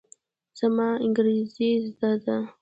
[0.59, 2.37] زما انګرېزي زده ده.